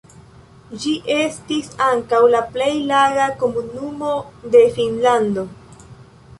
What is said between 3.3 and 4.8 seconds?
komunumo de